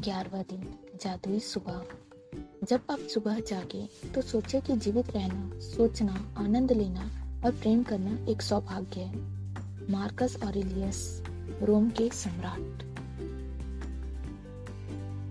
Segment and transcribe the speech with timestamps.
[0.00, 1.82] ग्यारहवा दिन, जादुई सुबह।
[2.68, 7.00] जब आप सुबह जागे तो सोचे कि जीवित रहना, सोचना, आनंद लेना
[7.44, 9.16] और प्रेम करना एक सौभाग्य है।
[9.90, 11.22] मार्कस ऑरेलियस
[11.62, 12.82] रोम के सम्राट।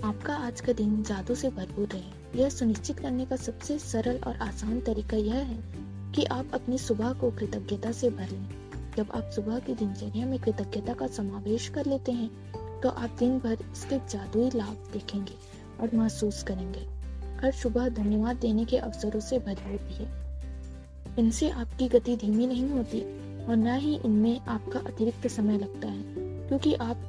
[0.05, 4.35] आपका आज का दिन जादू से भरपूर रहे यह सुनिश्चित करने का सबसे सरल और
[4.35, 5.59] आसान तरीका यह है
[6.11, 8.59] कि आप अपनी सुबह को कृतज्ञता से भर। लें
[8.97, 12.49] जब आप सुबह की दिनचर्या में कृतज्ञता का समावेश कर लेते हैं
[12.83, 15.33] तो आप दिन भर इसके जादुई लाभ देखेंगे
[15.81, 16.87] और महसूस करेंगे।
[17.41, 20.07] हर सुबह धन्यवाद देने के अवसरों से भरी होती है।
[21.19, 23.01] इनसे आपकी गति धीमी नहीं होती
[23.45, 26.03] और न ही इनमें आपका अतिरिक्त समय लगता है,
[26.47, 27.05] क्योंकि आप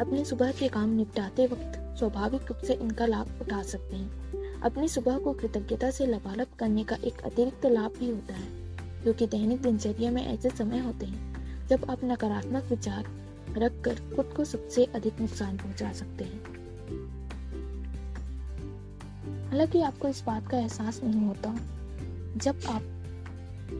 [0.00, 4.88] अपने सुबह के काम निपटाते वक्त स्वाभाविक रूप से इनका लाभ उठा सकते हैं। अपनी
[4.88, 8.46] सुबह को कृतज्ञता से लबालब करने का एक अतिरिक्त लाभ भी होता है,
[9.02, 13.04] क्योंकि दैनिक दिनचर्या में ऐसे समय होते हैं जब आप नकारात्मक विचार
[13.56, 16.56] रखकर खुद को सबसे अधिक नुकसान पहुँचा सकते हैं।
[19.50, 21.54] हालाँकि आपको इस बात का एहसास नहीं होता,
[22.36, 22.82] जब आप,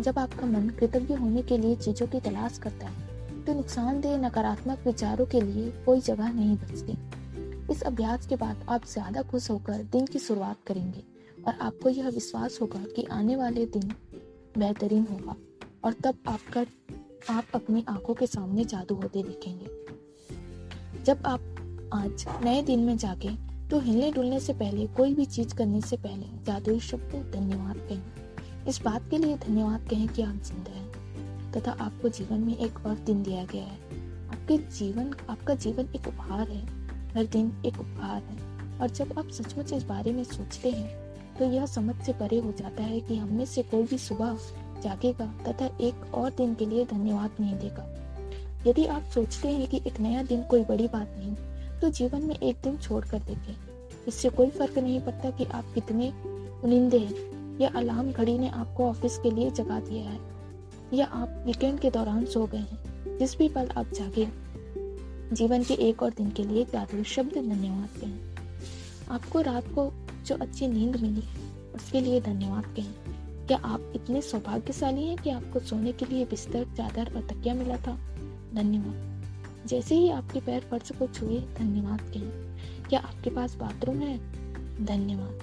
[0.03, 3.07] जब आपका मन कृतज्ञ होने के लिए चीज़ों की तलाश करता है
[3.45, 6.97] तो नुकसानदेह नकारात्मक विचारों के लिए कोई जगह नहीं बचती।
[7.73, 11.03] इस अभ्यास के बाद आप ज़्यादा खुश होकर दिन की शुरुआत करेंगे
[11.47, 13.93] और आपको यह विश्वास होगा कि आने वाले दिन
[14.59, 15.35] बेहतरीन होगा
[15.85, 16.65] और तब आपका
[17.21, 21.41] आप अपनी आँखों के सामने जादू होते दिखेंगे। जब आप
[21.95, 23.31] आज नए दिन में जागे
[23.71, 28.67] तो हिलने डुलने से पहले, कोई भी चीज़ करने से पहले जादुई शब्द धन्यवाद कहें।
[28.67, 32.87] इस बात के लिए धन्यवाद कहें कि आप ज़िंदा हैं, तथा आपको जीवन में एक
[32.87, 33.79] और दिन दिया गया है।
[34.29, 36.63] आपके जीवन, आपका जीवन एक उपहार है,
[37.17, 41.45] हर दिन एक उपहार है, और जब आप सचमुच इस बारे में सोचते हैं तो
[41.45, 44.37] यह समझ से परे हो जाता है कि हम में से कोई भी सुबह
[44.81, 47.87] जागेगा तथा एक और दिन के लिए धन्यवाद नहीं देगा।
[48.67, 51.35] यदि आप सोचते हैं कि एक नया दिन कोई बड़ी बात नहीं
[51.81, 53.55] तो जीवन में एक दिन छोड़ कर देखें।
[54.09, 56.11] इससे कोई फ़र्क नहीं पड़ता कि आप कितने
[56.65, 60.19] उनिंदे हैं, या अलार्म घड़ी ने आपको ऑफ़िस के लिए जगा दिया है,
[60.95, 64.29] या आप वीकेंड के दौरान सो गए हैं। जिस भी पल आप जागे,
[65.33, 68.19] जीवन के एक और दिन के लिए जादू शब्द धन्यवाद कहें।
[69.11, 69.91] आपको रात को
[70.27, 71.23] जो अच्छी नींद मिली,
[71.75, 72.95] उसके लिए धन्यवाद कहें।
[73.49, 77.77] क्या आप इतने सौभाग्यशाली हैं कि आपको सोने के लिए बिस्तर, चादर और तकिया मिला
[77.77, 77.95] था?
[78.55, 84.19] धन्यवाद। जैसे ही आपके पैर फर्श को छुए, धन्यवाद कहें क्या आपके पास बाथरूम है?
[84.85, 85.41] धन्यवाद।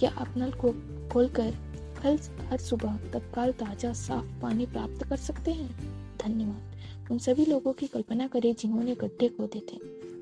[0.00, 0.72] क्या आप नल को
[1.08, 1.54] खोलकर
[2.02, 5.70] कल हर सुबह तत्काल ताज़ा, साफ़ पानी प्राप्त कर सकते हैं?
[6.18, 9.76] धन्यवाद। उन सभी लोगों की कल्पना करें जिन्होंने गड्ढे खोदे थे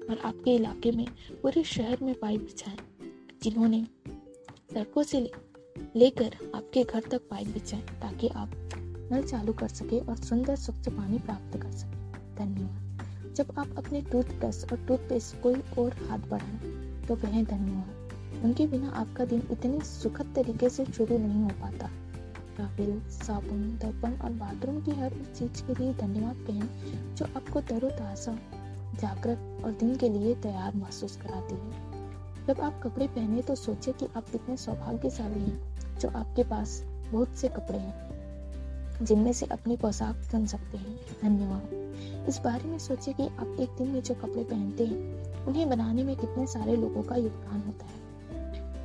[0.07, 1.07] और आपके इलाके में
[1.43, 2.77] पूरे शहर में पाइप बिछाए,
[3.43, 3.85] जिन्होंने
[4.75, 5.31] सड़कों से
[5.97, 8.51] लेकर आपके घर तक पाइप बिछाए ताकि आप
[9.13, 14.03] नल चालू कर सके और सुंदर स्वच्छ पानी प्राप्त कर सके। धन्यवाद। जब आप अपने
[14.03, 19.81] टूथब्रश और टूथपेस्ट कोई और हाथ बढ़ाएँ तो कहें धन्यवाद। उनके बिना आपका दिन इतनी
[19.81, 21.91] सुखद तरीके से शुरू नहीं हो पाता।
[22.61, 26.69] राफेल साबुन, दर्पण और बाथरूम की हर उस चीज़ के लिए धन्यवाद कहें,
[27.15, 28.35] जो आपको तरोताजा,
[29.01, 31.97] जागृत और दिन के लिए तैयार महसूस कराती है।
[32.47, 37.29] जब आप कपड़े पहने तो सोचे कि आप कितने सौभाग्यशाली हैं। जो आपके पास बहुत
[37.29, 38.07] से कपड़े हैं,
[39.03, 41.71] जिनमें से अपनी पोशाक चुन सकते हैं। धन्यवाद।
[42.29, 46.05] इस बारे में सोचे कि आप एक दिन में जो कपड़े पहनते हैं, उन्हें बनाने
[46.05, 48.07] में कितने सारे लोगों का योगदान होता है।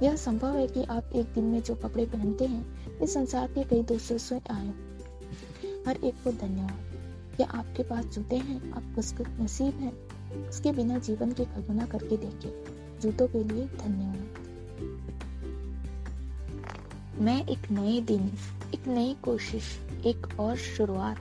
[0.03, 3.63] यह संभव है कि आप एक दिन में जो कपड़े पहनते हैं, इस संसार के
[3.63, 4.67] कई दोस्तों से आए।
[5.87, 6.91] हर एक को धन्यवाद।
[7.35, 8.71] क्या आपके पास जूते हैं?
[8.71, 8.95] आप
[9.41, 9.93] नसीब हैं।
[10.49, 12.65] उसके बिना जीवन की कल्पना करके देखिए।
[13.01, 14.40] जूतों के लिए धन्यवाद।
[17.21, 18.31] मैं एक नए दिन,
[18.73, 19.63] एक नई कोशिश,
[20.05, 21.17] एक और शुरुआत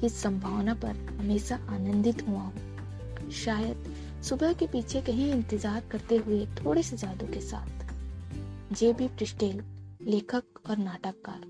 [0.00, 6.46] की संभावना पर हमेशा आनंदित हुआ हूँ। शायद सुबह के पीछे कहीं इंतज़ार करते हुए
[6.46, 9.62] थोड़े से जादू के साथ। जे बी प्रिस्टेल
[10.02, 11.40] लेखक और नाटककार।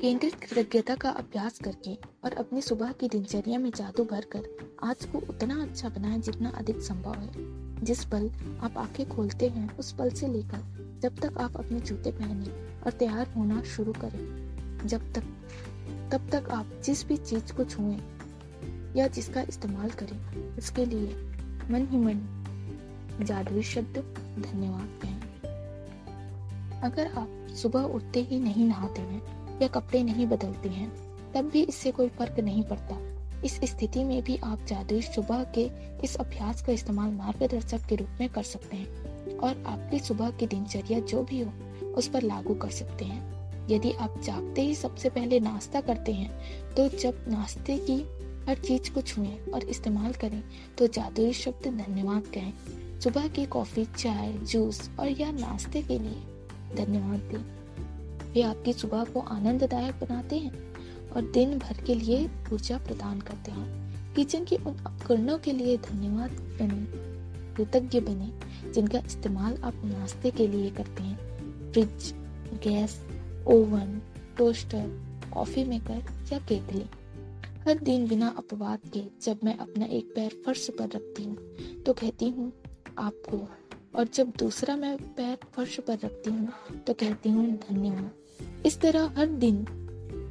[0.00, 1.94] केंद्रित कृतज्ञता का अभ्यास करके
[2.24, 6.80] और अपनी सुबह की दिनचर्या में जादू भरकर आज को उतना अच्छा बनाए जितना अधिक
[6.80, 8.30] संभव है। जिस पल
[8.60, 12.44] आप आँखें खोलते हैं, उस पल से लेकर जब तक आप अपने जूते पहने
[12.80, 14.42] और तैयार होना शुरू करें।
[14.86, 15.22] जब तक,
[16.12, 18.00] तब तक आप जिस भी चीज़ को छुएँ
[18.96, 21.08] या जिसका इस्तेमाल करें, उसके लिए
[21.70, 22.44] मन ही मन
[23.22, 25.20] जादुई शब्द धन्यवाद कहें।
[26.80, 29.22] अगर आप सुबह उठते ही नहीं नहाते हैं
[29.62, 30.92] या कपड़े नहीं बदलते हैं,
[31.32, 33.11] तब भी इससे कोई फ़र्क नहीं पड़ता।
[33.44, 35.70] इस स्थिति में भी आप जादुई सुबह के
[36.04, 39.02] इस अभ्यास का इस्तेमाल मार्गदर्शक के रूप में कर सकते हैं
[39.38, 41.52] और आपकी सुबह की दिनचर्या जो भी हो,
[41.92, 46.40] उस पर लागू कर सकते हैं। यदि आप जागते ही सबसे पहले नाश्ता करते हैं
[46.74, 50.42] तो जब नाश्ते की हर चीज़ को छुएँ और इस्तेमाल करें
[50.78, 52.52] तो जादुई शब्द धन्यवाद कहें।
[53.00, 56.22] सुबह की कॉफ़ी, चाय, जूस और या नाश्ते के लिए
[56.76, 57.62] धन्यवाद दें।
[58.32, 60.71] वे आपकी सुबह को आनंददायक बनाते हैं।
[61.12, 65.76] और दिन भर के लिए ऊर्जा प्रदान करते हैं। किचन के उन उपकरणों के लिए
[65.76, 66.84] धन्यवाद बने,
[67.56, 68.30] कृतज्ञ बने,
[68.72, 72.12] जिनका इस्तेमाल आप नाश्ते के लिए करते हैं। Fridge,
[72.64, 73.00] gas,
[73.46, 74.00] oven,
[74.38, 74.88] toaster,
[75.34, 76.84] coffee maker या केतली।
[77.68, 81.92] हर दिन बिना अपवाद के जब मैं अपना एक पैर फर्श पर रखती हूँ तो
[81.92, 82.52] कहती हूँ,
[82.98, 83.48] आपको।
[83.94, 86.48] और जब दूसरा मैं पैर फर्श पर रखती हूँ
[86.86, 89.64] तो कहती हूँ, धन्यवाद। इस तरह हर दिन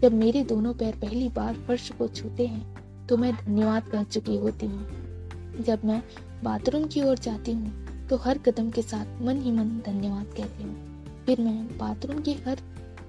[0.01, 4.37] जब मेरे दोनों पैर पहली बार फर्श को छूते हैं तो मैं धन्यवाद कह चुकी
[4.37, 6.01] होती हूँ। जब मैं
[6.43, 10.63] बाथरूम की ओर जाती हूँ तो हर कदम के साथ मन ही मन धन्यवाद कहती
[10.63, 12.61] हूँ। फिर मैं बाथरूम की हर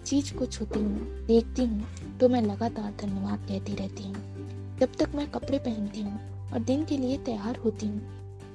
[0.06, 5.14] चीज़ को छूती हूँ, देखती हूँ तो मैं लगातार धन्यवाद कहती रहती हूँ। जब तक
[5.14, 8.00] मैं कपड़े पहनती हूँ और दिन के लिए तैयार होती हूँ,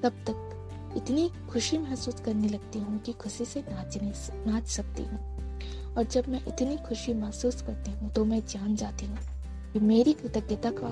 [0.03, 4.13] तब तक इतनी खुशी महसूस करने लगती हूँ कि खुशी से नाचने
[4.45, 5.36] नाच सकती हूँ।
[5.97, 9.17] और जब मैं इतनी खुशी महसूस करती हूँ तो मैं जान जाती हूँ
[9.73, 10.89] कि मेरी कृतज्ञता का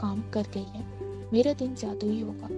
[0.00, 0.84] काम कर गई है।
[1.32, 2.48] मेरा दिन जादुई होगा।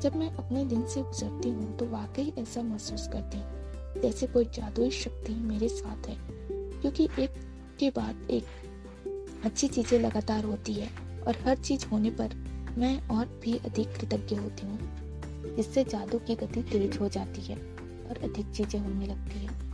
[0.00, 4.44] जब मैं अपने दिन से गुजरती हूँ तो वाकई ऐसा महसूस करती हूँ, जैसे कोई
[4.44, 6.16] जादुई शक्ति मेरे साथ है।
[6.50, 7.30] क्योंकि एक
[7.80, 8.44] के बाद एक
[9.44, 10.90] अच्छी चीज़ें लगातार होती है
[11.26, 12.34] और हर चीज़ होने पर
[12.78, 14.78] मैं और भी अधिक कृतज्ञ होती हूँ।
[15.56, 17.56] जिससे जादू की गति तेज हो जाती है
[18.08, 19.65] और अधिक चीज़ें होने लगती है।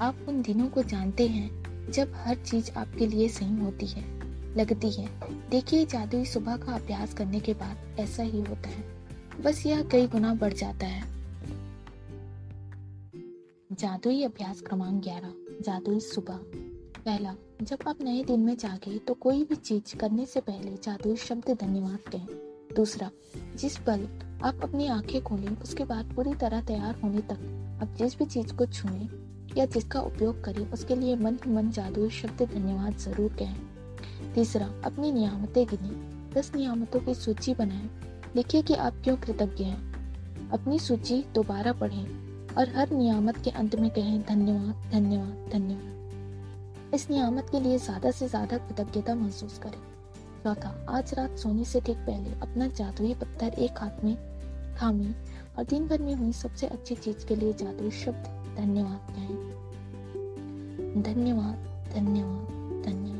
[0.00, 4.18] आप उन दिनों को जानते हैं जब हर चीज़ आपके लिए सही होती है,
[4.56, 5.08] लगती है।
[5.50, 8.84] देखिए, जादुई सुबह का अभ्यास करने के बाद ऐसा ही होता है।
[9.42, 11.02] बस यह कई गुना बढ़ जाता है।
[13.72, 16.40] जादुई अभ्यास क्रमांक ग्यारह, जादुई सुबह।
[17.04, 21.16] पहला, जब आप नए दिन में जागे तो कोई भी चीज़ करने से पहले जादुई
[21.16, 22.26] शब्द धन्यवाद कहें।
[22.76, 23.10] दूसरा,
[23.56, 24.08] जिस पल
[24.42, 28.54] आप अपनी आँखें खोलें, उसके बाद पूरी तरह तैयार होने तक आप जिस भी चीज़
[28.54, 34.32] को छुएँ या जिसका उपयोग करें, उसके लिए मन मन जादुई शब्द, धन्यवाद ज़रूर कहें।
[34.34, 35.90] तीसरा, अपनी नियामतें गिने।
[36.34, 37.90] दस नियामतों की सूची बनाएँ।
[38.36, 43.74] लिखिए कि आप क्यों कृतज्ञ हैं। अपनी सूची दोबारा पढ़ें और हर नियामत के अंत
[43.74, 49.80] में कहें, धन्यवाद धन्यवाद धन्यवाद। इस नियामत के लिए ज़्यादा से ज़्यादा कृतज्ञता महसूस करें।
[50.44, 54.16] चौथा, आज रात सोने से ठीक पहले अपना जादुई पत्थर एक हाथ में
[54.82, 55.14] थामी
[55.58, 59.00] और दिन भर में हुई सबसे अच्छी चीज़ के लिए जादुई शब्द धन्यवाद
[61.02, 61.56] धन्यवाद
[61.94, 63.17] धन्यवाद धन्यवाद.